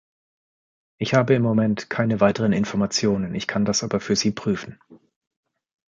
[0.97, 4.79] Ich habe im Moment keine weiteren Informationen, ich kann das aber für Sie prüfen.